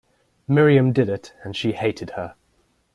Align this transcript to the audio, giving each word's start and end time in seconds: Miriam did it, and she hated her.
Miriam 0.47 0.91
did 0.93 1.09
it, 1.09 1.31
and 1.43 1.55
she 1.55 1.73
hated 1.73 2.13
her. 2.17 2.33